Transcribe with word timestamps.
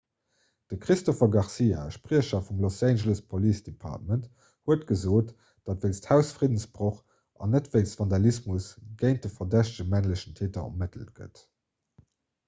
de 0.71 0.75
christopher 0.83 1.27
garcia 1.35 1.79
e 1.87 1.91
spriecher 1.97 2.41
vum 2.45 2.61
los 2.65 2.77
angeles 2.89 3.21
police 3.33 3.61
department 3.69 4.23
huet 4.69 4.87
gesot 4.93 5.29
datt 5.69 5.85
wéinst 5.87 6.09
hausfriddensbroch 6.13 6.97
an 7.47 7.53
net 7.59 7.71
wéinst 7.77 8.01
vandalismus 8.03 8.71
géint 9.05 9.23
de 9.29 9.33
verdächtege 9.37 9.89
männlechen 9.95 10.37
täter 10.43 10.67
ermëttelt 10.71 11.15
gëtt 11.23 11.45